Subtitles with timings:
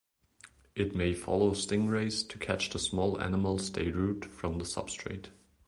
[0.73, 5.25] It may follow stingrays to catch the small animals they root from the substrate.